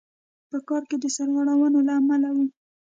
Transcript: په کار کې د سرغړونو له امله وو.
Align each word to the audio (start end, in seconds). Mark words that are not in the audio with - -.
په 0.49 0.57
کار 0.67 0.83
کې 0.89 0.97
د 0.99 1.05
سرغړونو 1.15 1.79
له 1.87 1.93
امله 1.99 2.29
وو. 2.35 2.45